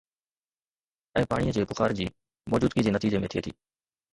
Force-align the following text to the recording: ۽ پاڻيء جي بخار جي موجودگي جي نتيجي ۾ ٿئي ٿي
۽ 1.19 1.27
پاڻيء 1.33 1.53
جي 1.57 1.65
بخار 1.73 1.95
جي 2.01 2.09
موجودگي 2.55 2.87
جي 2.89 2.95
نتيجي 2.99 3.25
۾ 3.29 3.31
ٿئي 3.37 3.45
ٿي 3.51 3.55